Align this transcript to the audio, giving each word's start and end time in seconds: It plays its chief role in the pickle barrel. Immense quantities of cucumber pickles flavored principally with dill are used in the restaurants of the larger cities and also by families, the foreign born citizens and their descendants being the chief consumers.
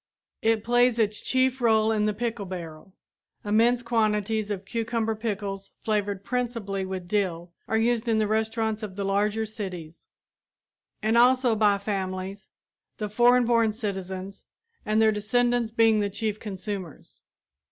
It 0.41 0.63
plays 0.63 0.97
its 0.97 1.21
chief 1.21 1.61
role 1.61 1.91
in 1.91 2.07
the 2.07 2.13
pickle 2.15 2.47
barrel. 2.47 2.95
Immense 3.45 3.83
quantities 3.83 4.49
of 4.49 4.65
cucumber 4.65 5.13
pickles 5.13 5.69
flavored 5.83 6.23
principally 6.23 6.87
with 6.87 7.07
dill 7.07 7.51
are 7.67 7.77
used 7.77 8.07
in 8.07 8.17
the 8.17 8.25
restaurants 8.25 8.81
of 8.81 8.95
the 8.95 9.05
larger 9.05 9.45
cities 9.45 10.07
and 11.03 11.19
also 11.19 11.55
by 11.55 11.77
families, 11.77 12.49
the 12.97 13.09
foreign 13.09 13.45
born 13.45 13.73
citizens 13.73 14.45
and 14.87 14.99
their 14.99 15.11
descendants 15.11 15.71
being 15.71 15.99
the 15.99 16.09
chief 16.09 16.39
consumers. 16.39 17.21